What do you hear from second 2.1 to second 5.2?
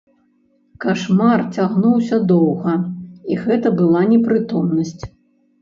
доўга, і гэта была непрытомнасць.